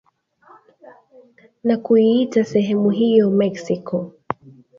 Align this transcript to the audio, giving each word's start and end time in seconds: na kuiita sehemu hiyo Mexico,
na 1.63 1.77
kuiita 1.77 2.43
sehemu 2.43 2.89
hiyo 2.89 3.29
Mexico, 3.29 4.11